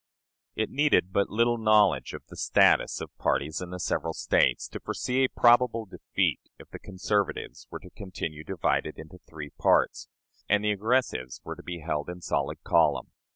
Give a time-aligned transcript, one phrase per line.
[0.55, 4.79] It needed but little knowledge of the status of parties in the several States to
[4.79, 10.07] foresee a probable defeat if the conservatives were to continue divided into three parts,
[10.49, 13.11] and the aggressives were to be held in solid column.